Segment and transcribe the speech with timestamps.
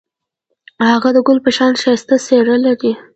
[0.89, 2.91] هغه د ګل په شان ښایسته څېره لري.